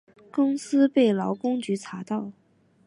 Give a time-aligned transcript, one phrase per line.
[0.31, 2.31] 公司被劳工局查到